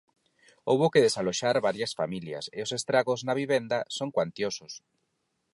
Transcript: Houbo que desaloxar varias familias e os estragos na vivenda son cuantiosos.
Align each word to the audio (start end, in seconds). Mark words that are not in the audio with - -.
Houbo 0.69 0.91
que 0.93 1.03
desaloxar 1.07 1.55
varias 1.67 1.91
familias 1.99 2.45
e 2.57 2.59
os 2.65 2.71
estragos 2.79 3.19
na 3.27 3.37
vivenda 3.41 3.79
son 3.97 4.09
cuantiosos. 4.15 4.73